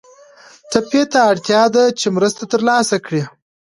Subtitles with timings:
[0.71, 3.23] ټپي ته اړتیا ده چې مرسته تر لاسه کړي.